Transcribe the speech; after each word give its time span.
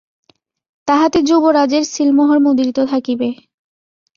তাহাতে 0.87 1.19
যুবরাজের 1.21 1.83
সীলমোহর 1.85 2.39
মুদ্রিত 2.39 2.77
থাকিবে। 2.91 3.29